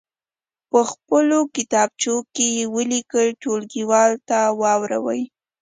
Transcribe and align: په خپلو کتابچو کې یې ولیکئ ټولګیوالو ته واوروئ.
په 0.71 0.79
خپلو 0.91 1.37
کتابچو 1.55 2.15
کې 2.35 2.47
یې 2.57 2.63
ولیکئ 2.75 3.27
ټولګیوالو 3.41 4.23
ته 4.29 4.37
واوروئ. 4.61 5.21